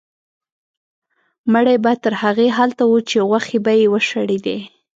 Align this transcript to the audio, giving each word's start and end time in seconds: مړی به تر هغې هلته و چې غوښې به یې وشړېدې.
مړی 1.53 1.77
به 1.83 1.91
تر 2.03 2.13
هغې 2.23 2.47
هلته 2.57 2.83
و 2.87 2.93
چې 3.09 3.17
غوښې 3.27 3.57
به 3.65 3.71
یې 3.79 3.87
وشړېدې. 3.93 4.57